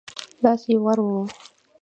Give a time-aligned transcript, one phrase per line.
[0.43, 1.25] لاس يې ورووړ.